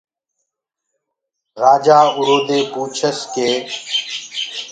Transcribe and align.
رآجآ 1.61 1.99
اُرو 2.17 2.37
دي 2.47 2.59
پوڇس 2.71 3.17
ڪي 3.33 3.49